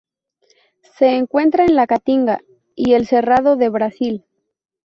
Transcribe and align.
Se 0.97 1.15
encuentra 1.15 1.63
en 1.65 1.75
la 1.75 1.85
Caatinga 1.85 2.39
y 2.73 2.93
el 2.93 3.05
Cerrado 3.05 3.55
de 3.55 3.69
Brasil. 3.69 4.25